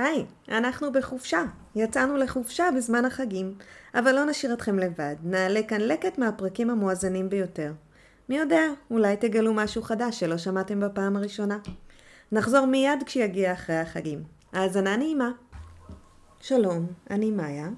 [0.00, 1.44] היי, אנחנו בחופשה.
[1.74, 3.54] יצאנו לחופשה בזמן החגים,
[3.94, 5.16] אבל לא נשאיר אתכם לבד.
[5.22, 7.72] נעלה כאן לקט מהפרקים המואזנים ביותר.
[8.28, 11.58] מי יודע, אולי תגלו משהו חדש שלא שמעתם בפעם הראשונה.
[12.32, 14.22] נחזור מיד כשיגיע אחרי החגים.
[14.52, 15.30] האזנה נעימה.
[16.40, 17.68] שלום, אני מאיה,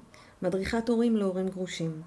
[0.42, 2.02] מדריכת הורים להורים גרושים.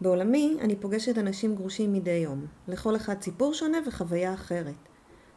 [0.00, 4.74] בעולמי אני פוגשת אנשים גרושים מדי יום, לכל אחד סיפור שונה וחוויה אחרת.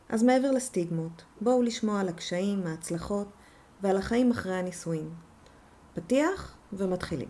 [0.10, 3.28] אז מעבר לסטיגמות, בואו לשמוע על הקשיים, ההצלחות
[3.82, 5.14] ועל החיים אחרי הנישואים.
[5.94, 7.30] פתיח ומתחילים.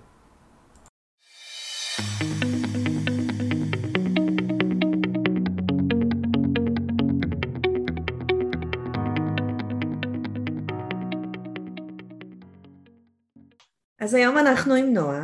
[13.99, 15.23] אז היום אנחנו עם נועה,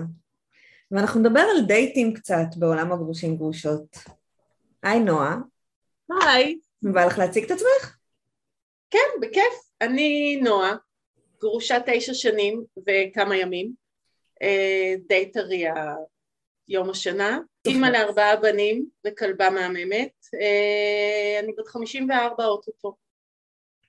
[0.92, 3.98] ואנחנו נדבר על דייטים קצת בעולם הגרושים גרושות.
[4.84, 5.38] היי נועה.
[6.22, 6.60] היי.
[6.82, 7.98] בא לך להציג את עצמך?
[8.90, 9.68] כן, בכיף.
[9.82, 10.76] אני נועה,
[11.40, 13.72] גרושה תשע שנים וכמה ימים,
[14.42, 15.74] אה, די טריה
[16.68, 20.12] יום השנה, אימא לארבעה בנים וכלבה מהממת,
[20.42, 22.96] אה, אני בת חמישים וארבע אוטוטו.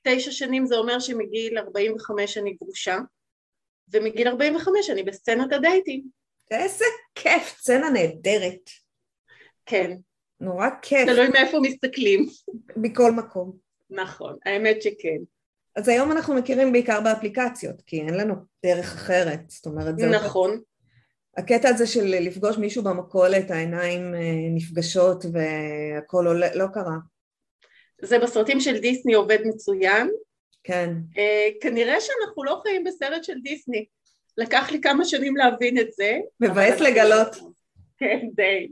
[0.03, 2.99] תשע שנים זה אומר שמגיל ארבעים וחמש אני גרושה,
[3.93, 6.05] ומגיל ארבעים וחמש אני בסצנת הדייטים.
[6.51, 6.85] איזה
[7.15, 8.71] כיף, סצנה נהדרת.
[9.67, 9.97] כן.
[10.41, 11.09] נורא כיף.
[11.09, 12.27] תלוי מאיפה מסתכלים.
[12.77, 13.57] מכל מקום.
[13.91, 15.19] נכון, האמת שכן.
[15.79, 18.35] אז היום אנחנו מכירים בעיקר באפליקציות, כי אין לנו
[18.67, 20.09] דרך אחרת, זאת אומרת, זה...
[20.09, 20.61] נכון.
[21.37, 24.21] הקטע הזה של לפגוש מישהו במכולת, העיניים אה,
[24.55, 26.97] נפגשות והכל עולה, לא קרה.
[28.03, 30.11] זה בסרטים של דיסני עובד מצוין.
[30.65, 30.91] כן.
[31.15, 33.85] Uh, כנראה שאנחנו לא חיים בסרט של דיסני.
[34.39, 36.19] לקח לי כמה שנים להבין את זה.
[36.41, 37.37] מבאס לגלות.
[37.99, 38.69] כן, די.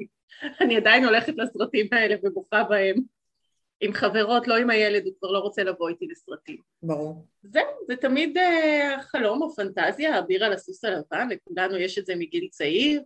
[0.60, 3.15] אני עדיין הולכת לסרטים האלה ובוכה בהם.
[3.80, 6.56] עם חברות, לא עם הילד, הוא כבר לא רוצה לבוא איתי לסרטים.
[6.82, 7.26] ברור.
[7.42, 12.16] זהו, זה תמיד uh, חלום או פנטזיה, אביר על הסוס הלבן, לכולנו יש את זה
[12.16, 13.02] מגיל צעיר,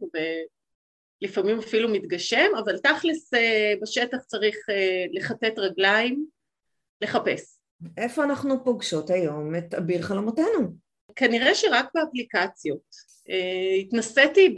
[1.23, 3.39] ולפעמים אפילו מתגשם, אבל תכלס uh,
[3.83, 6.27] בשטח צריך uh, לכתת רגליים,
[7.01, 7.57] לחפש.
[7.97, 10.91] איפה אנחנו פוגשות היום את אביר חלומותינו?
[11.17, 13.11] כנראה שרק באפליקציות.
[13.81, 14.55] התנסיתי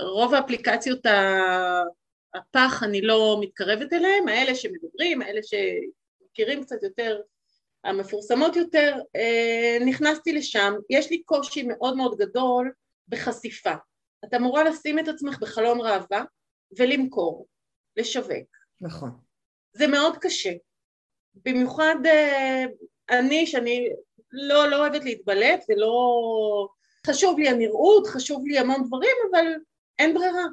[0.00, 1.06] ברוב האפליקציות
[2.34, 7.20] הפח אני לא מתקרבת אליהם, האלה שמדברים, האלה שמכירים קצת יותר,
[7.84, 12.72] המפורסמות יותר, אה, נכנסתי לשם, יש לי קושי מאוד מאוד גדול
[13.08, 13.74] בחשיפה.
[14.24, 16.24] את אמורה לשים את עצמך בחלון ראווה
[16.78, 17.46] ולמכור,
[17.96, 18.48] לשווק.
[18.80, 19.10] נכון.
[19.72, 20.52] זה מאוד קשה.
[21.34, 22.64] במיוחד אה,
[23.10, 23.88] אני, שאני
[24.32, 26.68] לא, לא אוהבת להתבלט ולא...
[27.06, 29.46] חשוב לי הנראות, חשוב לי המון דברים, אבל
[29.98, 30.44] אין ברירה.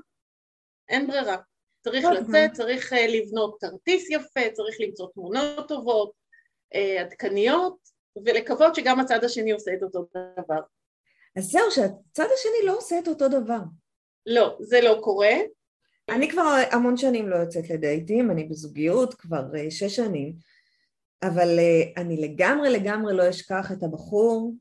[0.89, 1.37] אין ברירה.
[1.85, 6.11] צריך לצאת, צריך uh, לבנות כרטיס יפה, צריך למצוא תמונות טובות,
[6.75, 7.77] uh, עדכניות,
[8.25, 10.59] ולקוות שגם הצד השני עושה את אותו דבר.
[11.37, 13.59] אז זהו, שהצד השני לא עושה את אותו דבר.
[14.25, 15.33] לא, זה לא קורה.
[16.09, 20.33] אני כבר המון שנים לא יוצאת לדייטים, אני בזוגיות כבר uh, שש שנים,
[21.23, 24.53] אבל uh, אני לגמרי לגמרי לא אשכח את הבחור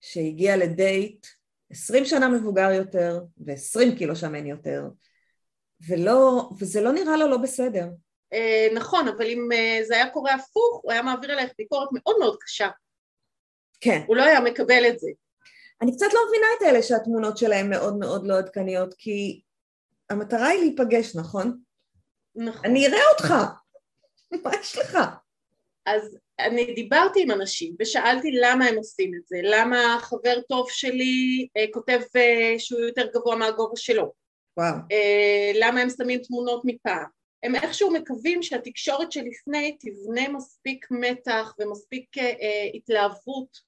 [0.00, 1.26] שהגיע לדייט
[1.70, 4.88] עשרים שנה מבוגר יותר ועשרים קילו שמן יותר,
[5.88, 7.86] ולא, וזה לא נראה לו לא בסדר.
[8.32, 12.16] אה, נכון, אבל אם אה, זה היה קורה הפוך, הוא היה מעביר עלייך ביקורת מאוד
[12.18, 12.68] מאוד קשה.
[13.80, 14.02] כן.
[14.06, 15.10] הוא לא היה מקבל את זה.
[15.82, 19.40] אני קצת לא מבינה את אלה שהתמונות שלהם מאוד מאוד לא עדכניות, כי
[20.10, 21.60] המטרה היא להיפגש, נכון?
[22.34, 22.64] נכון.
[22.64, 23.34] אני אראה אותך,
[24.44, 24.98] מה יש לך?
[25.86, 31.48] אז אני דיברתי עם אנשים ושאלתי למה הם עושים את זה, למה חבר טוב שלי
[31.56, 34.12] אה, כותב אה, שהוא יותר גבוה מהגובה שלו,
[34.56, 34.74] וואו.
[34.92, 37.20] אה, למה הם שמים תמונות מפעם.
[37.42, 43.58] הם איכשהו מקווים שהתקשורת שלפני תבנה מספיק מתח ומספיק אה, אה, התלהבות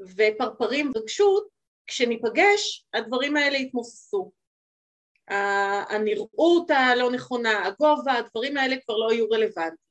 [0.00, 1.48] ופרפרים ורגשות,
[1.86, 4.32] כשניפגש הדברים האלה יתמוססו.
[5.88, 9.84] הנראות הלא נכונה, הגובה, הדברים האלה כבר לא יהיו רלוונטיים.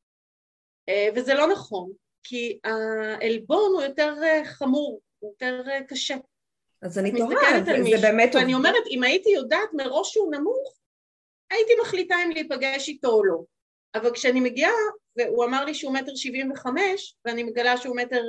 [0.90, 1.92] אה, וזה לא נכון,
[2.24, 6.16] כי העלבון הוא יותר חמור, הוא יותר קשה.
[6.84, 8.36] אז אני תוהה, זה, זה באמת...
[8.36, 10.76] ואני אומרת, אם הייתי יודעת מראש שהוא נמוך,
[11.52, 13.38] הייתי מחליטה אם להיפגש איתו או לא.
[13.96, 14.72] אבל כשאני מגיעה,
[15.18, 18.22] והוא אמר לי שהוא מטר שבעים וחמש, ואני מגלה שהוא מטר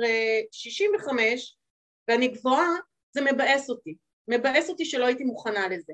[0.51, 1.57] שישים וחמש,
[2.07, 2.69] ואני גבוהה,
[3.11, 3.95] זה מבאס אותי.
[4.27, 5.93] מבאס אותי שלא הייתי מוכנה לזה.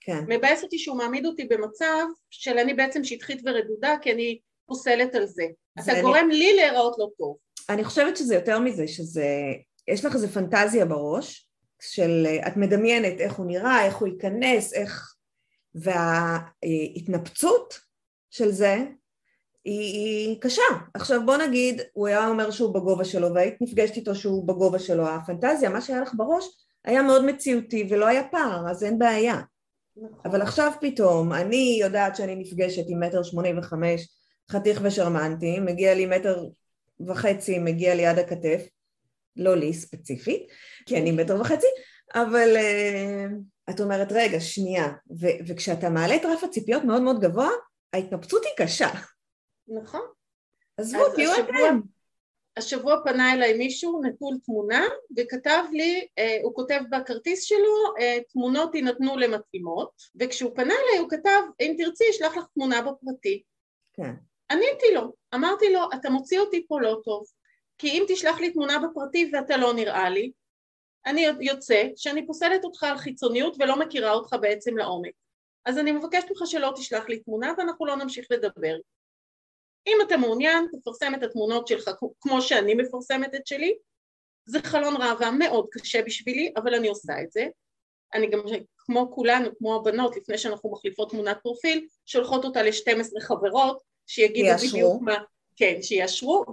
[0.00, 0.24] כן.
[0.28, 5.26] מבאס אותי שהוא מעמיד אותי במצב של אני בעצם שטחית ורדודה, כי אני פוסלת על
[5.26, 5.44] זה.
[5.78, 6.02] זה אתה אני...
[6.02, 7.36] גורם לי להיראות לא טוב.
[7.68, 9.26] אני חושבת שזה יותר מזה, שזה...
[9.88, 11.48] יש לך איזה פנטזיה בראש,
[11.82, 15.14] של את מדמיינת איך הוא נראה, איך הוא ייכנס, איך...
[15.74, 17.78] וההתנפצות
[18.30, 18.78] של זה
[19.64, 20.62] היא, היא קשה.
[20.94, 25.08] עכשיו בוא נגיד, הוא היה אומר שהוא בגובה שלו והיית נפגשת איתו שהוא בגובה שלו,
[25.08, 26.44] הפנטזיה, מה שהיה לך בראש
[26.84, 29.40] היה מאוד מציאותי ולא היה פער, אז אין בעיה.
[29.96, 30.18] נכון.
[30.24, 34.08] אבל עכשיו פתאום, אני יודעת שאני נפגשת עם מטר שמונים וחמש,
[34.50, 36.46] חתיך ושרמנטי, מגיע לי מטר
[37.06, 38.66] וחצי, מגיע לי עד הכתף,
[39.36, 40.46] לא לי ספציפית,
[40.86, 41.66] כי אני מטר וחצי,
[42.14, 44.88] אבל uh, את אומרת, רגע, שנייה,
[45.20, 47.50] ו- וכשאתה מעלה את רף הציפיות מאוד מאוד גבוה,
[47.92, 48.88] ההתנפצות היא קשה.
[49.68, 50.00] נכון.
[50.76, 51.80] עזבו, אז תהיו השבוע- אתם.
[52.56, 54.84] השבוע פנה אליי מישהו נטול תמונה
[55.18, 59.90] וכתב לי, אה, הוא כותב בכרטיס שלו, אה, תמונות יינתנו למתאימות
[60.20, 63.42] וכשהוא פנה אליי הוא כתב, אם תרצי אשלח לך תמונה בפרטי.
[63.92, 64.12] כן.
[64.50, 67.24] עניתי לו, אמרתי לו, אתה מוציא אותי פה לא טוב,
[67.82, 70.32] כי אם תשלח לי תמונה בפרטי ואתה לא נראה לי,
[71.06, 75.12] אני יוצא שאני פוסלת אותך על חיצוניות ולא מכירה אותך בעצם לעומק.
[75.64, 78.76] אז אני מבקשת ממך שלא תשלח לי תמונה ואנחנו לא נמשיך לדבר.
[79.86, 81.90] אם אתה מעוניין, תפרסם את התמונות שלך
[82.20, 83.74] כמו שאני מפרסמת את שלי.
[84.44, 87.46] זה חלון ראווה מאוד קשה בשבילי, אבל אני עושה את זה.
[88.14, 88.40] אני גם,
[88.78, 94.48] כמו כולנו, כמו הבנות, לפני שאנחנו מחליפות תמונת פרופיל, שולחות אותה ל-12 חברות, שיגידו.
[94.68, 95.16] בדיוק מה...
[95.56, 96.44] כן, שיאשרו,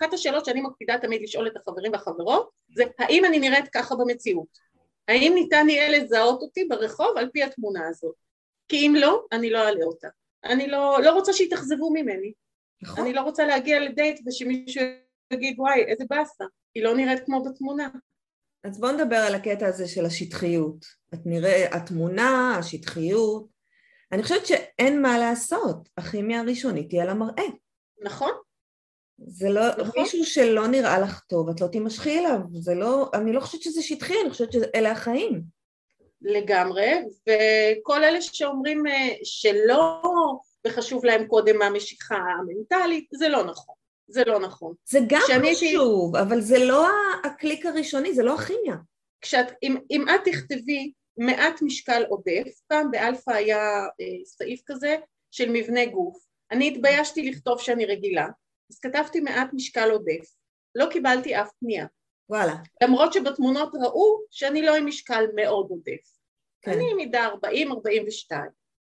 [0.00, 4.68] ואחת השאלות שאני מקפידה תמיד לשאול את החברים והחברות, זה האם אני נראית ככה במציאות?
[5.08, 8.14] האם ניתן יהיה לזהות אותי ברחוב על פי התמונה הזאת?
[8.68, 10.08] כי אם לא, אני לא אעלה אותה.
[10.44, 12.32] אני לא, לא רוצה שיתאכזבו ממני.
[12.82, 13.04] נכון.
[13.04, 14.82] אני לא רוצה להגיע לדייט ושמישהו
[15.32, 17.88] יגיד וואי איזה באסה, היא לא נראית כמו בתמונה.
[18.64, 20.84] אז בואו נדבר על הקטע הזה של השטחיות.
[21.14, 23.46] את נראה, התמונה, השטחיות.
[24.12, 25.88] אני חושבת שאין מה לעשות.
[25.96, 27.44] הכימיה הראשונית היא על המראה.
[28.02, 28.30] נכון?
[29.26, 30.02] זה לא, נכון.
[30.02, 32.38] מישהו שלא נראה לך טוב, את לא תימשכי אליו.
[32.54, 35.42] זה לא, אני לא חושבת שזה שטחי, אני חושבת שאלה החיים.
[36.22, 36.92] לגמרי,
[37.28, 40.02] וכל אלה שאומרים אה, שלא
[40.66, 43.74] וחשוב להם קודם המשיכה המנטלית, זה לא נכון.
[44.08, 44.74] זה לא נכון.
[44.84, 46.86] זה גם כשאני הייתי- חשוב, אבל זה לא
[47.24, 48.76] הקליק הראשוני, זה לא הכימיה.
[49.20, 53.58] כשאת, אם, אם את תכתבי מעט משקל עודף, פעם באלפא היה
[54.00, 54.96] אה, סעיף כזה
[55.30, 56.16] של מבנה גוף,
[56.50, 58.26] אני התביישתי לכתוב שאני רגילה,
[58.70, 60.34] אז כתבתי מעט משקל עודף,
[60.74, 61.86] לא קיבלתי אף פנייה,
[62.30, 62.54] וואלה.
[62.82, 66.18] למרות שבתמונות ראו שאני לא עם משקל מאוד עודף,
[66.62, 66.70] כן.
[66.70, 68.32] אני מידה 40-42,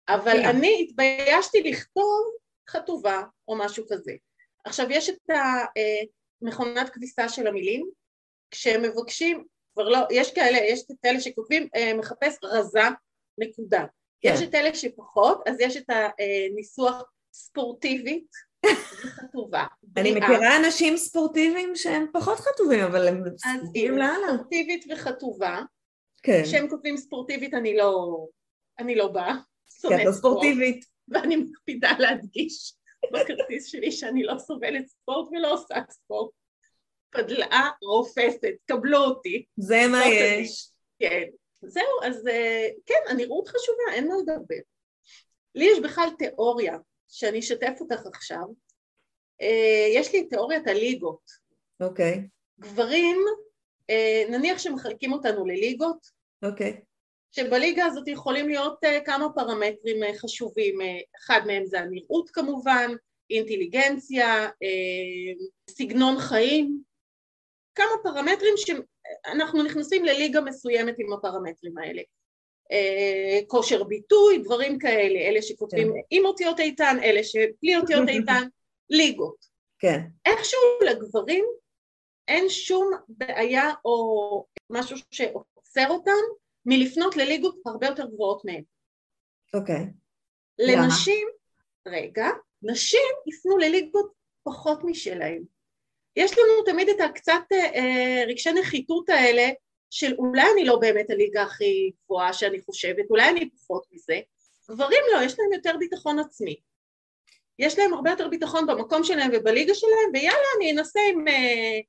[0.10, 0.46] אבל כן.
[0.46, 2.32] אני התביישתי לכתוב
[2.70, 4.14] חטובה או משהו כזה.
[4.66, 5.30] עכשיו יש את
[6.42, 7.90] המכונת כביסה של המילים,
[8.52, 12.84] כשהם מבקשים, כבר לא, יש כאלה, יש את אלה שכותבים אה, מחפש רזה,
[13.38, 13.86] נקודה.
[14.22, 14.32] כן.
[14.34, 17.04] יש את אלה שפחות, אז יש את הניסוח
[17.34, 18.28] ספורטיבית
[18.66, 19.66] וחטובה.
[19.98, 20.12] אני.
[20.12, 24.28] מכירה אנשים ספורטיביים שהם פחות חטובים, אבל הם אז ספורטיביים לאללה.
[24.34, 25.62] ספורטיבית וחטובה,
[26.24, 28.18] כן, כשהם כותבים ספורטיבית אני לא,
[28.80, 29.36] אני לא באה.
[29.82, 30.16] כי את לא ספורט.
[30.16, 30.86] ספורטיבית.
[31.08, 32.74] ואני מקפידה להדגיש
[33.14, 36.32] בכרטיס שלי שאני לא סובלת ספורט ולא עושה ספורט.
[37.12, 40.42] פדלאה רופסת, קבלו אותי, זה מה זאת אני.
[40.42, 40.72] יש.
[41.00, 41.24] כן.
[41.62, 44.62] זהו, אז אה, כן, הנראות חשובה, אין מה לדבר.
[45.56, 46.78] לי יש בכלל תיאוריה,
[47.10, 48.44] שאני אשתף אותך עכשיו.
[49.42, 51.22] אה, יש לי תיאוריית הליגות.
[51.80, 52.28] אוקיי,
[52.60, 53.18] גברים,
[53.90, 56.08] אה, נניח שמחלקים אותנו לליגות,
[56.44, 56.82] אוקיי.
[57.32, 60.80] שבליגה הזאת יכולים להיות uh, כמה פרמטרים חשובים,
[61.20, 62.92] אחד מהם זה הנראות כמובן,
[63.30, 64.50] אינטליגנציה,
[65.70, 66.84] סגנון חיים,
[67.76, 72.02] כמה פרמטרים שאנחנו נכנסים לליגה מסוימת עם הפרמטרים האלה.
[72.74, 76.00] Uh, כושר ביטוי, דברים כאלה, אלה שכותבים כן.
[76.10, 78.48] עם אותיות איתן, אלה שבלי אותיות איתן,
[78.90, 79.46] ליגות.
[79.80, 81.46] כן, איכשהו לגברים
[82.28, 86.12] אין שום בעיה או משהו שעוצר אותם
[86.66, 88.64] מלפנות לליגות הרבה יותר גבוהות מהם.
[89.54, 89.86] אוקיי.
[90.60, 91.28] לנשים,
[91.88, 92.28] רגע,
[92.64, 94.12] נשים יפנו לליגות
[94.44, 95.44] פחות משלהם.
[96.16, 99.50] יש לנו תמיד את הקצת אה, רגשי נחיתות האלה
[99.90, 104.20] של אולי אני לא באמת הליגה הכי גבוהה שאני חושבת, אולי אני פחות מזה.
[104.70, 106.56] גברים לא, יש להם יותר ביטחון עצמי.
[107.60, 111.80] יש להם הרבה יותר ביטחון במקום שלהם ובליגה שלהם, ויאללה, אני אנסה עם אה,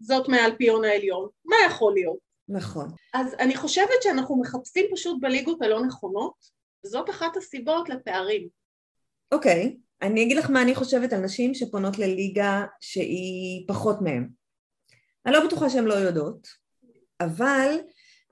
[0.00, 1.28] זאת מהאלפיון העליון.
[1.44, 2.18] מה יכול להיות?
[2.48, 2.88] נכון.
[3.14, 6.34] אז אני חושבת שאנחנו מחפשים פשוט בליגות הלא נכונות,
[6.84, 8.48] וזאת אחת הסיבות לפערים.
[9.32, 14.28] אוקיי, אני אגיד לך מה אני חושבת על נשים שפונות לליגה שהיא פחות מהם.
[15.26, 16.48] אני לא בטוחה שהן לא יודעות,
[17.20, 17.76] אבל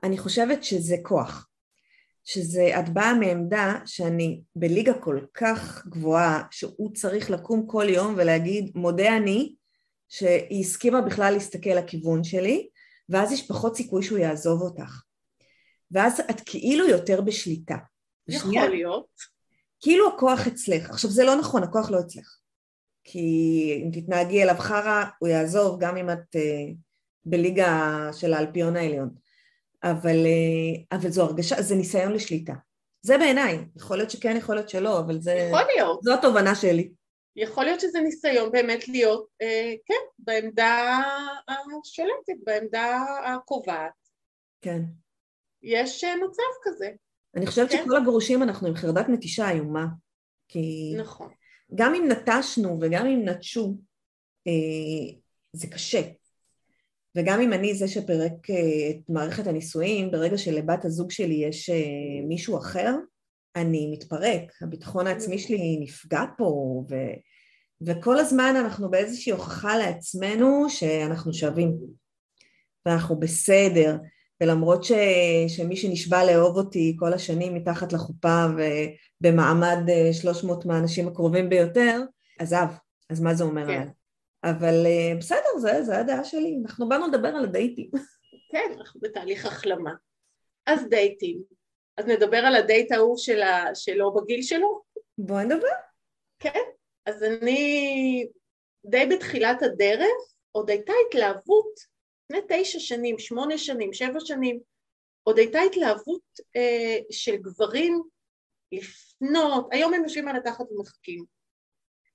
[0.02, 1.49] אני חושבת שזה כוח.
[2.25, 8.73] שזה, את באה מעמדה שאני בליגה כל כך גבוהה, שהוא צריך לקום כל יום ולהגיד,
[8.75, 9.55] מודה אני,
[10.09, 12.69] שהיא הסכימה בכלל להסתכל לכיוון שלי,
[13.09, 15.02] ואז יש פחות סיכוי שהוא יעזוב אותך.
[15.90, 17.76] ואז את כאילו יותר בשליטה.
[18.28, 19.09] יכול ושנייה, להיות.
[19.81, 20.90] כאילו הכוח אצלך.
[20.90, 22.37] עכשיו זה לא נכון, הכוח לא אצלך.
[23.05, 26.75] כי אם תתנהגי אליו חרא, הוא יעזוב גם אם את uh,
[27.26, 29.11] בליגה של האלפיון העליון.
[29.83, 32.52] אבל, uh, אבל זו הרגשה, זה ניסיון לשליטה.
[33.02, 35.33] זה בעיניי, יכול להיות שכן, יכול להיות שלא, אבל זה...
[35.33, 36.02] יכול להיות.
[36.02, 36.90] זו התובנה שלי.
[37.37, 41.02] יכול להיות שזה ניסיון באמת להיות, אה, כן, בעמדה
[41.49, 43.92] השולטת, בעמדה הקובעת.
[44.61, 44.80] כן.
[45.62, 46.90] יש אה, מצב כזה.
[47.37, 47.83] אני חושבת כן.
[47.85, 49.87] שכל הגרושים אנחנו עם חרדת נטישה איומה.
[50.49, 51.30] כי נכון.
[51.75, 53.76] גם אם נטשנו וגם אם נטשו,
[54.47, 55.18] אה,
[55.52, 56.00] זה קשה.
[57.16, 62.26] וגם אם אני זה שפירק אה, את מערכת הנישואים, ברגע שלבת הזוג שלי יש אה,
[62.28, 62.94] מישהו אחר,
[63.56, 66.44] אני מתפרק, הביטחון העצמי שלי נפגע פה,
[66.90, 66.94] ו...
[67.87, 71.76] וכל הזמן אנחנו באיזושהי הוכחה לעצמנו שאנחנו שווים,
[72.87, 73.96] ואנחנו בסדר,
[74.40, 74.92] ולמרות ש...
[75.49, 78.46] שמי שנשבע לאהוב אותי כל השנים מתחת לחופה
[79.20, 79.78] ובמעמד
[80.12, 82.00] 300 אה, מהאנשים הקרובים ביותר,
[82.38, 82.66] עזב,
[83.11, 83.73] אז מה זה אומר כן.
[83.73, 83.87] עליי?
[84.50, 87.91] אבל אה, בסדר, זה, זה הדעה שלי, אנחנו באנו לדבר על הדייטים.
[88.53, 89.91] כן, אנחנו בתהליך החלמה.
[90.67, 91.43] אז דייטים.
[91.97, 94.83] אז נדבר על הדייט ההוא של ה- שלו בגיל שלו?
[95.19, 95.69] בואי נדבר.
[96.38, 96.61] כן.
[97.07, 98.26] אז אני
[98.87, 101.81] די בתחילת הדרך, עוד הייתה התלהבות,
[102.31, 104.61] לפני תשע שנים, שמונה שנים, שבע שנים,
[105.23, 106.23] עוד הייתה התלהבות
[106.57, 108.03] אה, של גברים
[108.73, 111.25] לפנות, היום הם יושבים על התחת ומחכים.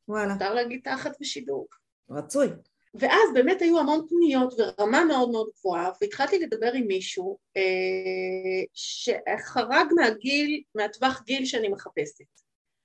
[0.08, 1.68] וואלה, מותר להגיד תחת בשידור.
[2.12, 2.48] רצוי.
[2.94, 9.88] ואז באמת היו המון פניות ורמה מאוד מאוד גבוהה, והתחלתי לדבר עם מישהו אה, שחרג
[9.96, 12.25] מהגיל, מהטווח גיל שאני מחפשת.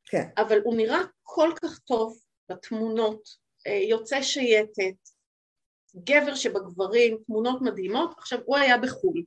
[0.04, 0.28] כן.
[0.36, 2.18] אבל הוא נראה כל כך טוב
[2.48, 3.28] בתמונות,
[3.66, 4.94] אה, יוצא שייטת,
[5.96, 8.14] גבר שבגברים, תמונות מדהימות.
[8.18, 9.22] עכשיו, הוא היה בחו"ל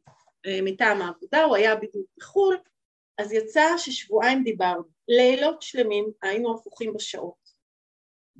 [0.46, 2.58] אה, מטעם העבודה, הוא היה בדיוק בחו"ל,
[3.18, 7.49] אז יצא ששבועיים דיברנו, לילות שלמים היינו הפוכים בשעות.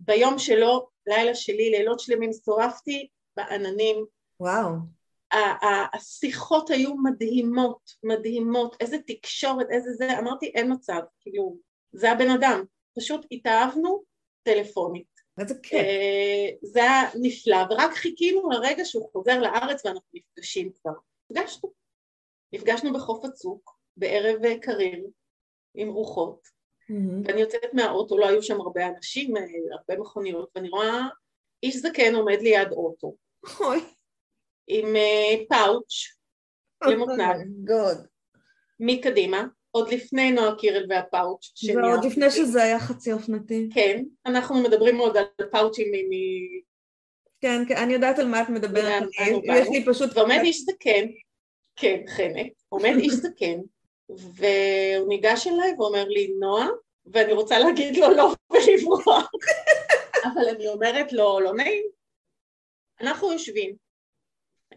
[0.06, 4.06] ביום שלו, לילה שלי, לילות שלמים שורפתי בעננים.
[4.40, 4.72] וואו.
[5.94, 11.58] השיחות היו מדהימות, מדהימות, איזה תקשורת, איזה זה, אמרתי אין מצב, כאילו,
[11.92, 12.64] זה הבן אדם,
[12.98, 14.04] פשוט התאהבנו
[14.44, 15.20] טלפונית.
[15.40, 15.74] איזה כיף.
[15.74, 20.92] אה, זה היה נפלא, ורק חיכינו לרגע שהוא חוזר לארץ ואנחנו נפגשים כבר.
[21.30, 21.74] נפגשנו.
[22.54, 25.08] נפגשנו בחוף הצוק, בערב אה, קריר,
[25.76, 26.59] עם רוחות.
[27.24, 31.08] ואני יוצאת מהאוטו, לא היו שם הרבה אנשים, אה, הרבה מכוניות, ואני רואה
[31.64, 33.16] איש זקן עומד ליד אוטו,
[33.60, 33.80] אוי.
[34.68, 36.18] עם אה, פאוץ'
[36.88, 37.48] למותניים.
[37.66, 37.98] גוד.
[38.80, 41.80] מקדימה, עוד לפני נועה קירל והפאוץ' שנייה.
[41.80, 43.70] ועוד לפני שזה היה חצי אופנתי.
[43.74, 46.12] כן, אנחנו מדברים עוד על פאוצ'ים מ...
[47.42, 49.04] כן, כן, אני יודעת על מה את מדברת.
[49.46, 50.18] יש לי פשוט...
[50.18, 51.06] ועומד איש זקן,
[51.76, 53.60] כן, חנק, עומד איש זקן,
[54.10, 56.68] והוא ניגש אליי ואומר לי, נועה,
[57.06, 59.32] ואני רוצה להגיד לו לא ולברוח,
[60.26, 61.84] אבל אני אומרת לו, לא נעים.
[63.02, 63.76] אנחנו יושבים,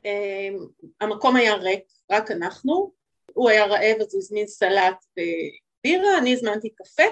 [0.05, 0.67] אמ,
[1.01, 2.93] המקום היה ריק, רק אנחנו,
[3.33, 7.03] הוא היה רעב אז הוא הזמין סלט ובירה, אני הזמנתי קפה.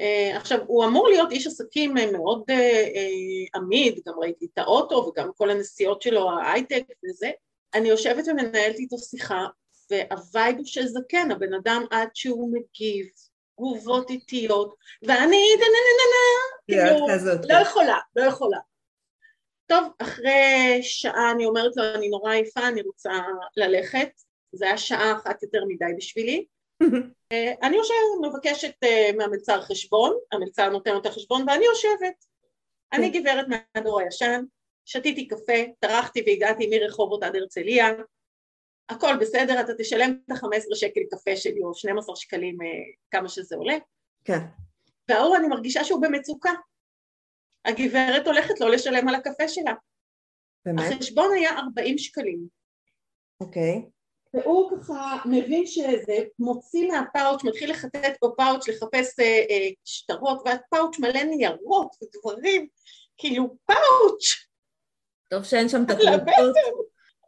[0.00, 4.94] אה, עכשיו, הוא אמור להיות איש עסקים אה, מאוד אה, עמיד, גם ראיתי את האוטו
[4.94, 7.30] וגם כל הנסיעות שלו, ההייטק וזה.
[7.74, 9.46] אני יושבת ומנהלת איתו שיחה,
[9.90, 13.06] והווייב של זקן, הבן אדם עד שהוא מגיב,
[13.56, 17.62] תגובות איטיות, ואני נה-נה-נה-נה, כן, כאילו, את כזאת, לא כן.
[17.62, 18.58] יכולה, לא יכולה.
[19.66, 23.12] טוב, אחרי שעה אני אומרת לו, אני נורא עייפה, אני רוצה
[23.56, 24.08] ללכת.
[24.52, 26.46] זה היה שעה אחת יותר מדי בשבילי.
[27.32, 32.24] אה, אני יושבת, מבקשת אה, מהמלצר חשבון, המלצר נותן לו את החשבון, ואני יושבת.
[32.92, 34.44] אני גברת מהדור הישן,
[34.84, 37.88] שתיתי קפה, טרחתי והגעתי מרחובות עד הרצליה,
[38.88, 42.66] הכל בסדר, אתה תשלם את ה-15 שקל קפה שלי, או 12 שקלים, אה,
[43.10, 43.76] כמה שזה עולה.
[44.24, 44.38] כן.
[45.08, 46.50] וההוא אני מרגישה שהוא במצוקה.
[47.64, 49.72] הגברת הולכת לא לשלם על הקפה שלה.
[50.64, 50.92] באמת?
[50.92, 52.46] החשבון היה 40 שקלים.
[53.40, 53.82] אוקיי.
[54.34, 61.22] והוא ככה מבין שזה, מוציא מהפאוץ', מתחיל לחטט בפאוץ', לחפש אה, אה, שטרות, והפאוץ' מלא
[61.22, 62.66] ניירות ודברים,
[63.16, 64.46] כאילו פאוץ',
[65.28, 65.90] טוב שאין שם את.
[65.90, 66.42] הבטן.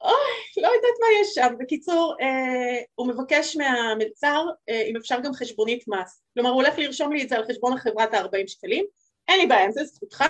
[0.02, 1.55] אוי, לא יודעת מה יש שם.
[1.61, 6.23] בקיצור, אה, הוא מבקש מהמלצר אה, אם אפשר גם חשבונית מס.
[6.35, 8.85] כלומר, הוא הולך לרשום לי את זה על חשבון החברת ה-40 שקלים,
[9.28, 10.25] אין לי בעיה עם זה, זכותך,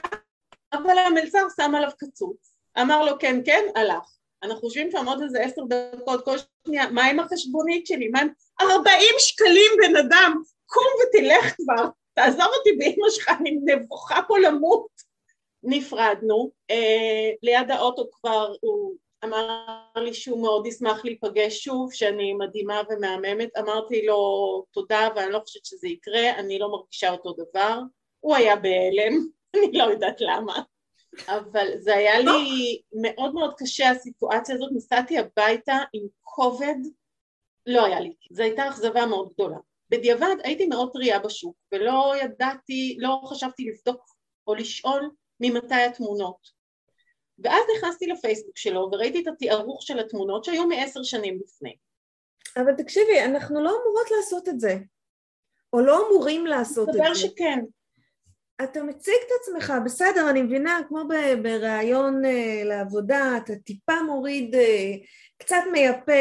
[0.72, 2.54] אבל המלצר שם עליו קצוץ.
[2.80, 4.18] אמר לו כן, כן, הלך.
[4.42, 8.08] אנחנו יושבים שם עוד איזה עשר דקות, כל שנייה, מה עם החשבונית שלי?
[8.08, 8.28] מה עם...
[8.60, 15.08] 40 שקלים בן אדם, קום ותלך כבר, תעזוב אותי באמא שלך, אני נבוכה פה למות.
[15.62, 18.94] נפרדנו, אה, ליד האוטו כבר הוא
[19.25, 23.56] אמר לי שהוא מאוד ישמח להיפגש שוב, שאני מדהימה ומהממת.
[23.58, 24.18] אמרתי לו
[24.70, 27.80] תודה ואני לא חושבת שזה יקרה, אני לא מרגישה אותו דבר.
[28.20, 29.12] הוא היה בהלם,
[29.56, 30.62] אני לא יודעת למה.
[31.28, 36.76] אבל זה היה לי מאוד מאוד קשה הסיטואציה הזאת, נסעתי הביתה עם כובד,
[37.66, 39.58] לא היה לי, זו הייתה אכזבה מאוד גדולה.
[39.90, 44.04] בדיעבד הייתי מאוד טריה בשוק ולא ידעתי, לא חשבתי לבדוק
[44.46, 45.10] או לשאול
[45.40, 46.57] ממתי התמונות.
[47.45, 51.76] ואז נכנסתי לפייסבוק שלו וראיתי את התיארוך של התמונות שהיו מעשר שנים לפני.
[52.57, 54.76] אבל תקשיבי, אנחנו לא אמורות לעשות את זה.
[55.73, 57.00] או לא אמורים לעשות את זה.
[57.00, 57.59] מסתבר שכן.
[58.62, 61.02] אתה מציג את עצמך, בסדר, אני מבינה, כמו
[61.42, 62.28] בריאיון uh,
[62.64, 64.59] לעבודה, אתה טיפה מוריד, uh,
[65.38, 66.12] קצת מייפה,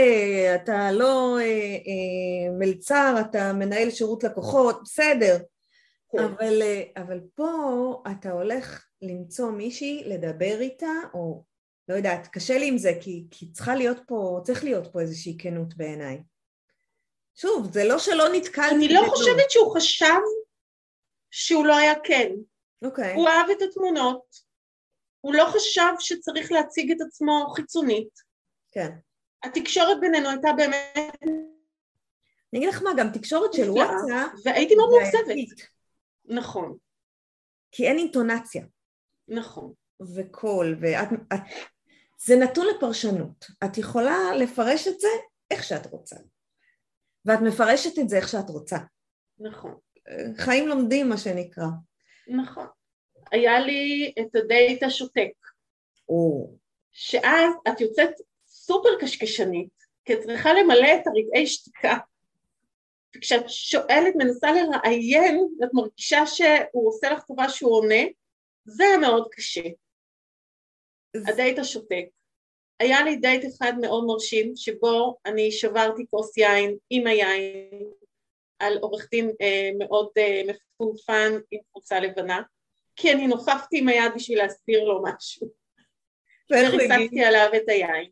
[0.56, 5.38] אתה לא uh, uh, מלצר, אתה מנהל שירות לקוחות, בסדר.
[6.12, 6.18] כן.
[6.24, 11.44] אבל, uh, אבל פה אתה הולך למצוא מישהי, לדבר איתה, או
[11.88, 15.38] לא יודעת, קשה לי עם זה, כי, כי צריכה להיות פה, צריך להיות פה איזושהי
[15.40, 16.24] כנות בעיניי.
[17.36, 18.76] שוב, זה לא שלא נתקלתי.
[18.76, 20.20] אני לא חושבת שהוא חשב
[21.32, 22.32] שהוא לא היה כן.
[22.84, 23.14] אוקיי.
[23.14, 24.36] הוא אהב את התמונות,
[25.22, 28.10] הוא לא חשב שצריך להציג את עצמו חיצונית.
[28.72, 28.90] כן.
[29.44, 30.98] התקשורת בינינו הייתה באמת...
[32.54, 34.32] אני אגיד לך מה, גם תקשורת של וואטסאפ...
[34.46, 35.68] והייתי מאוד מאוכזבת.
[36.28, 36.78] נכון.
[37.72, 38.66] כי אין אינטונציה.
[39.28, 39.74] נכון.
[40.16, 41.08] וקול, ואת...
[41.34, 41.40] את,
[42.26, 43.46] זה נתון לפרשנות.
[43.64, 45.08] את יכולה לפרש את זה
[45.52, 46.16] איך שאת רוצה.
[47.26, 48.78] ואת מפרשת את זה איך שאת רוצה.
[49.40, 49.76] נכון.
[50.38, 51.68] חיים לומדים, מה שנקרא.
[52.28, 52.68] נכון.
[53.32, 55.32] היה לי את הדייט השותק.
[56.10, 56.52] או.
[56.92, 58.10] שאז את יוצאת
[58.48, 59.70] סופר קשקשנית,
[60.06, 61.98] כי את צריכה למלא את הרגעי שתיקה.
[63.18, 68.04] וכשאת שואלת, מנסה לראיין, ואת מרגישה שהוא עושה לך טובה שהוא עונה,
[68.66, 69.62] זה היה מאוד קשה.
[71.28, 72.06] הדייט השותק.
[72.80, 77.92] היה לי דייט אחד מאוד מרשים, שבו אני שברתי כוס יין עם היין
[78.60, 82.42] על עורך דין אה, מאוד אה, מפונפן עם קבוצה לבנה,
[82.96, 85.48] כי אני נופפתי עם היד בשביל להסביר לו משהו.
[86.52, 88.12] וריסקתי עליו את היין.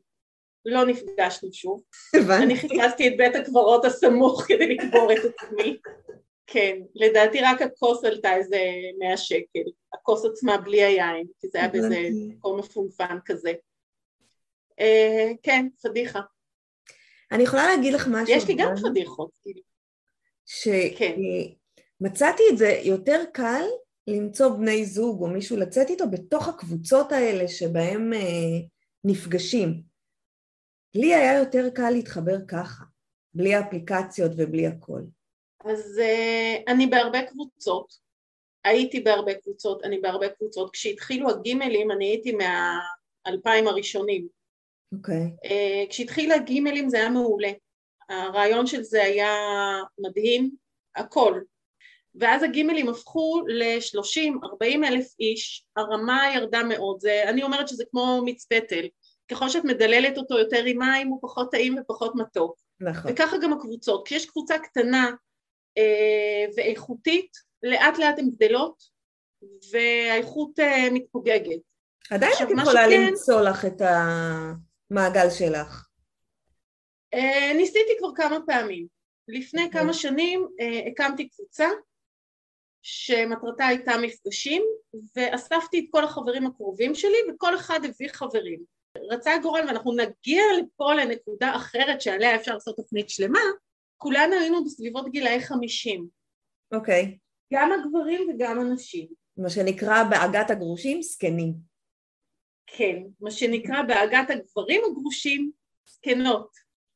[0.66, 1.84] לא נפגשנו שוב.
[2.16, 2.44] הבנתי.
[2.44, 5.78] אני חיפשתי את בית הקברות הסמוך כדי לקבור את עצמי.
[6.48, 8.58] כן, לדעתי רק הכוס עלתה איזה
[9.00, 9.70] מאה שקל.
[9.94, 13.54] הכוס עצמה בלי היין, כי זה היה באיזה מקום מפונפן כזה.
[14.80, 16.20] אה, כן, פדיחה.
[17.32, 18.36] אני יכולה להגיד לך משהו.
[18.36, 19.62] יש לי גם פדיחות, כאילו.
[20.46, 22.54] שמצאתי כן.
[22.54, 23.64] את זה יותר קל
[24.08, 28.20] למצוא בני זוג או מישהו לצאת איתו בתוך הקבוצות האלה שבהם אה,
[29.04, 29.95] נפגשים.
[30.96, 32.84] לי היה יותר קל להתחבר ככה,
[33.34, 35.02] בלי האפליקציות ובלי הכל.
[35.66, 37.94] אז uh, אני בהרבה קבוצות,
[38.64, 40.72] הייתי בהרבה קבוצות, אני בהרבה קבוצות.
[40.72, 44.28] כשהתחילו הגימלים אני הייתי מהאלפיים הראשונים.
[44.94, 45.16] אוקיי.
[45.16, 45.48] Okay.
[45.48, 47.52] Uh, כשהתחיל הגימלים זה היה מעולה.
[48.10, 49.34] הרעיון של זה היה
[50.00, 50.52] מדהים,
[50.96, 51.42] הכל.
[52.16, 58.46] ואז הגימלים הפכו ל-30-40 אלף איש, הרמה ירדה מאוד, זה, אני אומרת שזה כמו מיץ
[58.46, 58.86] פטל,
[59.32, 62.60] ככל שאת מדללת אותו יותר עם מים הוא פחות טעים ופחות מתוק.
[62.80, 63.12] נכון.
[63.12, 65.12] וככה גם הקבוצות, כשיש קבוצה קטנה
[65.78, 67.32] אה, ואיכותית,
[67.64, 68.84] לאט לאט הן גדלות
[69.72, 71.60] והאיכות אה, מתפוגגת.
[72.12, 75.88] עדיין את יכולה שכן, למצוא לך את המעגל שלך.
[77.14, 78.96] אה, ניסיתי כבר כמה פעמים.
[79.28, 79.66] לפני.
[79.66, 79.82] אוקיי.
[79.82, 81.68] כמה שנים אה, הקמתי קבוצה
[82.82, 84.64] שמטרתה הייתה מפגשים
[85.16, 88.75] ואספתי את כל החברים הקרובים שלי וכל אחד הביא חברים.
[89.10, 93.40] רצה הגורל ואנחנו נגיע לפה לנקודה אחרת שעליה אפשר לעשות תוכנית שלמה,
[93.98, 96.08] כולנו היינו בסביבות גילאי חמישים.
[96.74, 97.04] אוקיי.
[97.04, 97.18] Okay.
[97.54, 99.08] גם הגברים וגם הנשים.
[99.38, 101.54] מה שנקרא בעגת הגרושים זקנים.
[102.68, 105.52] כן, מה שנקרא בעגת הגברים הגרושים
[105.88, 106.50] זקנות.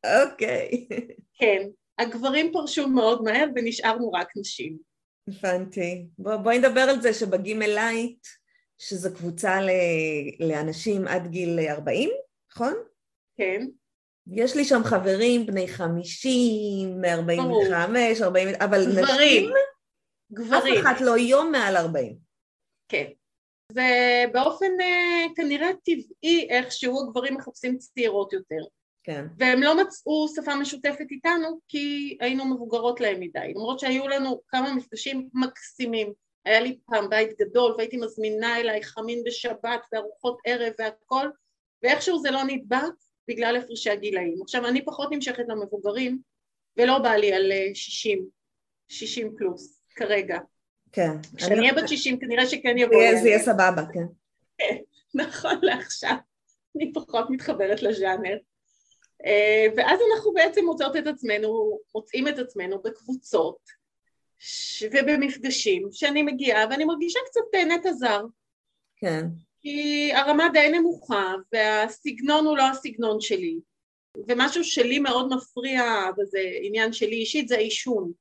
[0.06, 0.88] אוקיי.
[1.34, 1.68] כן,
[2.00, 4.78] הגברים פרשו מאוד מהר ונשארנו רק נשים.
[5.28, 6.06] הבנתי.
[6.18, 8.28] בוא, בואי נדבר על זה שבגימל לייט,
[8.80, 9.70] שזו קבוצה ל,
[10.40, 12.10] לאנשים עד גיל 40,
[12.52, 12.74] נכון?
[13.38, 13.66] כן.
[14.32, 19.04] יש לי שם חברים בני 50, 45, 40, אבל גברים.
[19.04, 19.50] נשים,
[20.34, 20.78] גברים.
[20.78, 22.16] אף אחת לא יום מעל 40.
[22.90, 23.06] כן.
[23.72, 28.64] זה באופן uh, כנראה טבעי איכשהו הגברים מחפשים צעירות יותר.
[29.04, 29.26] כן.
[29.38, 34.74] והם לא מצאו שפה משותפת איתנו כי היינו מבוגרות להם מדי, למרות שהיו לנו כמה
[34.74, 36.14] מפגשים מקסימים.
[36.46, 41.30] היה לי פעם בית גדול והייתי מזמינה אליי חמין בשבת וארוחות ערב והכל,
[41.84, 42.94] ואיכשהו זה לא נדבק
[43.28, 44.42] בגלל הפרשי הגילאים.
[44.42, 46.20] עכשיו אני פחות נמשכת למבוגרים
[46.78, 48.24] ולא בא לי על 60, אה,
[48.90, 50.38] 60 פלוס כרגע.
[50.92, 51.12] כן.
[51.38, 52.98] כשאני אהיה בת 60 כנראה שכן יבוא.
[53.22, 54.06] זה יהיה סבבה, כן.
[54.58, 54.78] כן,
[55.22, 56.16] נכון לעכשיו.
[56.76, 58.38] אני פחות מתחברת לז'אנר.
[59.26, 63.79] אה, ואז אנחנו בעצם מוצאות את עצמנו, מוצאים את עצמנו בקבוצות
[64.92, 68.22] ובמפגשים שאני מגיעה ואני מרגישה קצת נטע זר.
[68.96, 69.26] כן.
[69.62, 73.60] כי הרמה די נמוכה והסגנון הוא לא הסגנון שלי
[74.28, 75.84] ומשהו שלי מאוד מפריע
[76.18, 78.12] וזה עניין שלי אישית זה העישון.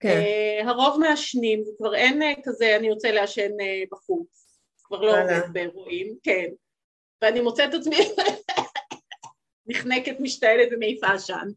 [0.00, 0.20] כן.
[0.20, 5.52] Uh, הרוב מעשנים, כבר אין uh, כזה אני רוצה לעשן uh, בחוץ, כבר לא עובד
[5.52, 6.46] באירועים, כן.
[7.22, 7.96] ואני מוצאת את עצמי
[9.66, 11.48] נחנקת, משתעלת ומעיפה עשן.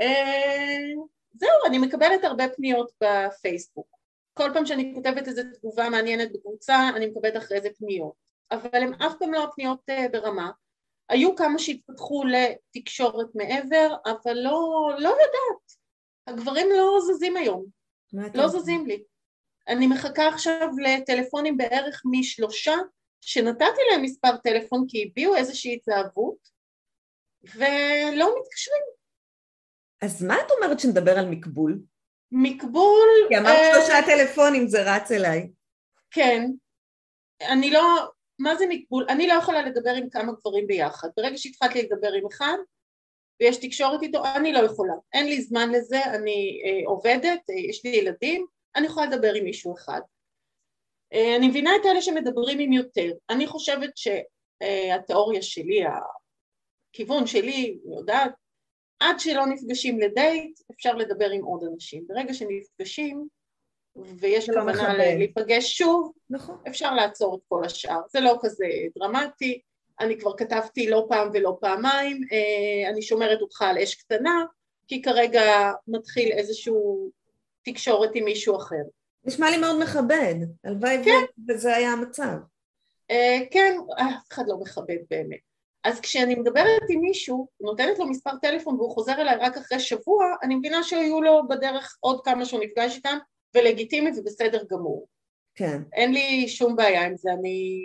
[0.00, 1.06] Uh,
[1.38, 3.86] זהו, אני מקבלת הרבה פניות בפייסבוק.
[4.34, 8.12] כל פעם שאני כותבת איזו תגובה מעניינת בקבוצה, אני מקבלת אחרי זה פניות.
[8.50, 10.50] אבל הן אף פעם לא פניות uh, ברמה.
[11.08, 15.72] היו כמה שהתפתחו לתקשורת מעבר, אבל לא, לא יודעת.
[16.26, 17.66] הגברים לא זזים היום.
[18.34, 19.02] לא זזים לי.
[19.68, 22.74] אני מחכה עכשיו לטלפונים בערך משלושה,
[23.20, 26.48] שנתתי להם מספר טלפון כי הביעו איזושהי התלהבות,
[27.42, 28.95] ולא מתקשרים.
[30.02, 31.78] אז מה את אומרת שנדבר על מקבול?
[32.32, 33.08] מקבול...
[33.28, 33.70] כי אמרת אה...
[33.74, 35.50] שלושה טלפונים, זה רץ אליי.
[36.10, 36.50] כן.
[37.40, 37.82] אני לא...
[38.38, 39.06] מה זה מקבול?
[39.08, 41.08] אני לא יכולה לדבר עם כמה גברים ביחד.
[41.16, 42.56] ברגע שהתחלתי לדבר עם אחד,
[43.40, 44.92] ויש תקשורת איתו, אני לא יכולה.
[45.12, 49.44] אין לי זמן לזה, אני אה, עובדת, אה, יש לי ילדים, אני יכולה לדבר עם
[49.44, 50.00] מישהו אחד.
[51.12, 53.12] אה, אני מבינה את אלה שמדברים עם יותר.
[53.30, 55.84] אני חושבת שהתיאוריה שלי,
[56.94, 58.32] הכיוון שלי, אני יודעת,
[59.00, 62.04] עד שלא נפגשים לדייט, אפשר לדבר עם עוד אנשים.
[62.06, 63.26] ברגע שנפגשים,
[63.96, 66.58] ויש לא כוונה להיפגש שוב, נכון.
[66.68, 68.00] אפשר לעצור את כל השאר.
[68.08, 68.66] זה לא כזה
[68.98, 69.60] דרמטי,
[70.00, 74.44] אני כבר כתבתי לא פעם ולא פעמיים, אה, אני שומרת אותך על אש קטנה,
[74.88, 77.10] כי כרגע מתחיל איזשהו
[77.64, 78.82] תקשורת עם מישהו אחר.
[79.24, 81.24] נשמע לי מאוד מכבד, הלוואי כן.
[81.48, 82.36] וזה היה המצב.
[83.10, 85.45] אה, כן, אף אחד לא מכבד באמת.
[85.86, 90.24] אז כשאני מדברת עם מישהו, נותנת לו מספר טלפון והוא חוזר אליי רק אחרי שבוע,
[90.42, 93.18] אני מבינה שהיו לו בדרך עוד כמה שהוא נפגש איתם,
[93.54, 95.08] ולגיטימי ובסדר גמור.
[95.54, 95.82] כן.
[95.92, 97.80] אין לי שום בעיה עם זה, אני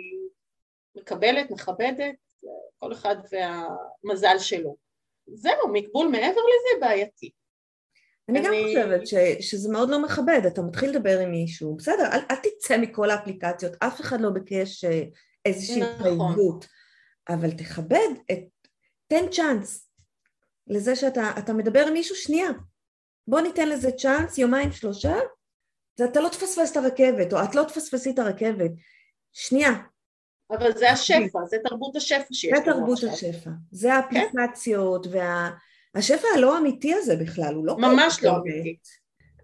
[0.96, 2.14] מקבלת, מכבדת,
[2.78, 4.76] כל אחד והמזל שלו.
[5.34, 7.30] זהו, מקבול מעבר לזה בעייתי.
[8.28, 12.06] אני, אני גם חושבת ש, שזה מאוד לא מכבד, אתה מתחיל לדבר עם מישהו, בסדר,
[12.12, 15.02] אל, אל תצא מכל האפליקציות, אף אחד לא ביקש אה,
[15.44, 16.34] איזושהי נכון.
[17.28, 18.38] אבל תכבד, את,
[19.06, 19.88] תן צ'אנס
[20.66, 22.48] לזה שאתה מדבר עם מישהו שנייה.
[23.28, 25.14] בוא ניתן לזה צ'אנס, יומיים שלושה,
[25.98, 28.70] ואתה לא תפספס את הרכבת, או את לא תפספסי את הרכבת.
[29.32, 29.72] שנייה,
[30.50, 32.96] אבל זה השפע, זה תרבות השפע שיש לנו עכשיו.
[32.96, 34.16] זה תרבות השפע, זה כן.
[34.16, 36.34] האפליקציות והשפע וה...
[36.34, 37.76] הלא אמיתי הזה בכלל, הוא לא...
[37.78, 38.76] ממש לא אמיתי.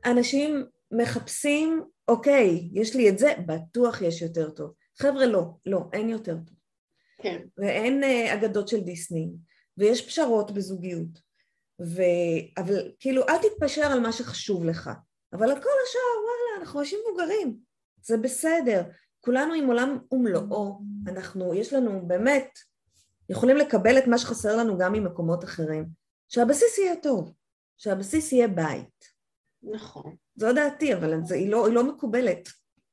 [0.04, 4.72] אנשים מחפשים, אוקיי, יש לי את זה, בטוח יש יותר טוב.
[4.98, 6.57] חבר'ה, לא, לא, אין יותר טוב.
[7.22, 7.38] כן.
[7.56, 9.28] ואין uh, אגדות של דיסני,
[9.76, 11.28] ויש פשרות בזוגיות.
[11.80, 12.02] ו...
[12.58, 14.90] אבל כאילו, אל תתפשר על מה שחשוב לך.
[15.32, 17.58] אבל על כל השאר, וואלה, אנחנו אנשים מבוגרים,
[18.02, 18.82] זה בסדר.
[19.20, 22.58] כולנו עם עולם ומלואו, אנחנו, יש לנו באמת,
[23.28, 25.86] יכולים לקבל את מה שחסר לנו גם ממקומות אחרים.
[26.28, 27.32] שהבסיס יהיה טוב,
[27.76, 29.04] שהבסיס יהיה בית.
[29.62, 30.16] נכון.
[30.36, 32.48] זו דעתי, אבל זה, היא, לא, היא לא מקובלת.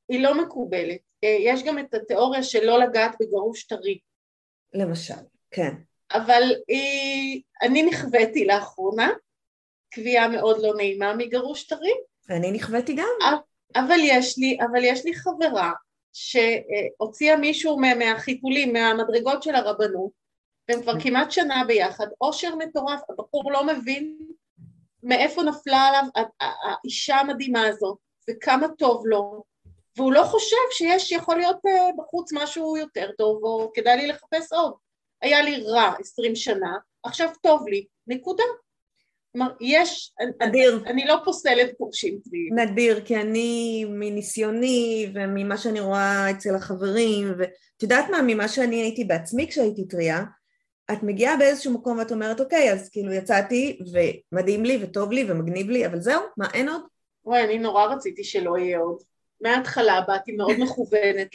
[0.08, 0.98] היא לא מקובלת.
[1.24, 3.98] אה, יש גם את התיאוריה של לא לגעת בגרוש טרי.
[4.76, 5.14] למשל,
[5.50, 5.74] כן.
[6.12, 9.10] אבל היא, אני נכוויתי לאחרונה,
[9.90, 11.92] קביעה מאוד לא נעימה מגרוש טרי.
[12.28, 13.38] ואני נכוויתי גם.
[13.76, 15.72] אבל יש לי, אבל יש לי חברה
[16.12, 20.10] שהוציאה מישהו מהחיתולים, מהמדרגות של הרבנות,
[20.68, 24.18] והם כבר כמעט שנה ביחד, עושר מטורף, הבחור לא מבין
[25.02, 26.02] מאיפה נפלה עליו
[26.40, 27.98] האישה המדהימה הזאת,
[28.30, 29.42] וכמה טוב לו,
[29.96, 34.52] והוא לא חושב שיש, יכול להיות אה, בחוץ משהו יותר טוב, או כדאי לי לחפש
[34.52, 34.72] עוד.
[35.22, 38.44] היה לי רע עשרים שנה, עכשיו טוב לי, נקודה.
[39.32, 40.76] כלומר, יש, נדיר.
[40.76, 42.58] אני, אני לא פוסלת פורשים טבעיים.
[42.58, 49.04] נדיר, כי אני מניסיוני וממה שאני רואה אצל החברים, ואת יודעת מה, ממה שאני הייתי
[49.04, 50.24] בעצמי כשהייתי טריה,
[50.92, 53.78] את מגיעה באיזשהו מקום ואת אומרת, אוקיי, אז כאילו יצאתי,
[54.32, 56.82] ומדהים לי וטוב לי ומגניב לי, אבל זהו, מה, אין עוד?
[57.24, 59.02] וואי, אני נורא רציתי שלא יהיה עוד.
[59.40, 61.30] מההתחלה באתי מאוד מכוונת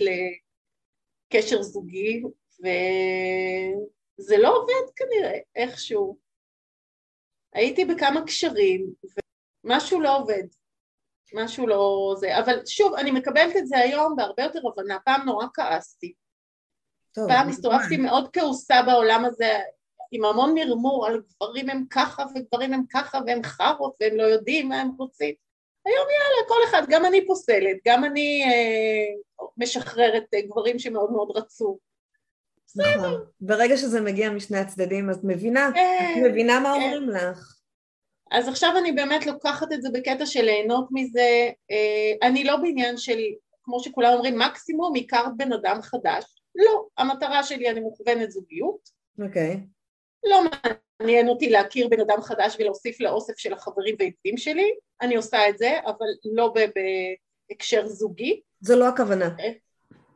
[1.32, 2.24] לקשר זוגי,
[2.60, 6.18] וזה לא עובד כנראה, איכשהו.
[7.54, 8.94] הייתי בכמה קשרים,
[9.66, 10.44] ומשהו לא עובד.
[11.34, 15.46] משהו לא זה, אבל שוב, אני מקבלת את זה היום בהרבה יותר הבנה, פעם נורא
[15.54, 16.14] כעסתי.
[17.12, 19.60] טוב, פעם הסתובבתי מאוד כעוסה בעולם הזה,
[20.12, 24.70] עם המון מרמור על גברים הם ככה וגברים הם ככה והם חארות והם לא יודעים
[24.70, 25.36] מה הם רוצים.
[25.86, 31.38] היום יאללה, כל אחד, גם אני פוסלת, גם אני אה, משחררת אה, גברים שמאוד מאוד
[31.38, 31.78] רצו.
[32.65, 32.98] בסדר.
[32.98, 33.26] נכון.
[33.41, 36.82] ברגע שזה מגיע משני הצדדים, אז מבינה, כן, את מבינה מה כן.
[36.82, 37.56] אומרים לך.
[38.32, 42.98] אז עכשיו אני באמת לוקחת את זה בקטע של ליהנות מזה, אה, אני לא בעניין
[42.98, 43.20] של,
[43.63, 46.24] כמו שכולם אומרים, מקסימום הכרת בן אדם חדש,
[46.56, 48.89] לא, המטרה שלי, אני מוכוונת זוגיות,
[49.22, 49.60] אוקיי.
[50.24, 50.44] לא
[51.02, 55.58] מעניין אותי להכיר בן אדם חדש ולהוסיף לאוסף של החברים והידידים שלי, אני עושה את
[55.58, 56.54] זה, אבל לא
[57.50, 59.30] בהקשר זוגי, זו לא הכוונה.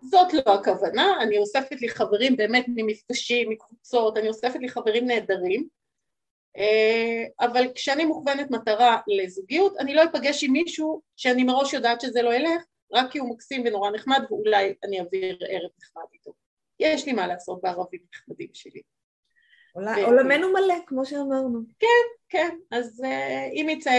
[0.02, 5.68] זאת לא הכוונה, אני אוספת לי חברים באמת ממפגשים, מקבוצות, אני אוספת לי חברים נהדרים,
[6.58, 12.22] אה, אבל כשאני מוכוונת מטרה לזוגיות, אני לא אפגש עם מישהו שאני מראש יודעת שזה
[12.22, 16.34] לא ילך, רק כי הוא מקסים ונורא נחמד ואולי אני אעביר ערב נחמד איתו.
[16.80, 18.82] יש לי מה לעשות בערבים נחמדים שלי.
[19.76, 21.60] ו- עולמנו מלא, כמו שאמרנו.
[22.30, 23.92] כן, אז אה, אם יצא,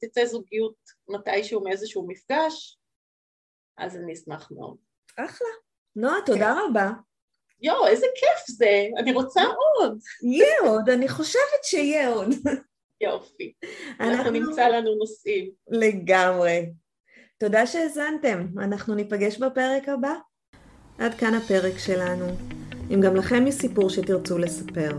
[0.00, 0.74] תצא זוגיות
[1.08, 2.78] מתישהו מאיזשהו מפגש,
[3.78, 4.76] אז אני אשמח מאוד.
[5.16, 5.48] אחלה.
[5.96, 6.90] נועה, תודה רבה.
[7.60, 9.98] יואו, איזה כיף זה, אני רוצה עוד.
[10.22, 12.28] יהיה עוד, אני חושבת שיהיה עוד.
[13.00, 13.52] יופי.
[14.00, 15.50] אנחנו נמצא לנו נושאים.
[15.68, 16.72] לגמרי.
[17.38, 20.14] תודה שהאזנתם, אנחנו ניפגש בפרק הבא.
[20.98, 22.26] עד כאן הפרק שלנו.
[22.90, 24.90] אם גם לכם יש סיפור שתרצו לספר,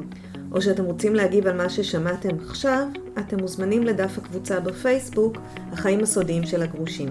[0.51, 2.87] או שאתם רוצים להגיב על מה ששמעתם עכשיו,
[3.19, 5.37] אתם מוזמנים לדף הקבוצה בפייסבוק,
[5.71, 7.09] החיים הסודיים של הגרושים.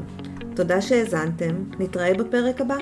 [0.55, 2.77] תודה שהאזנתם, נתראה בפרק הבא.